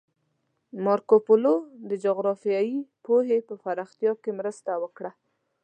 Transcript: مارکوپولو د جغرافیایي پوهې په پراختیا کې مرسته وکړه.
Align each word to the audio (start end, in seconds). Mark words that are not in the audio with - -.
مارکوپولو 0.85 1.53
د 1.89 1.91
جغرافیایي 2.03 2.79
پوهې 3.05 3.37
په 3.47 3.53
پراختیا 3.63 4.11
کې 4.23 4.31
مرسته 4.39 4.71
وکړه. 4.83 5.11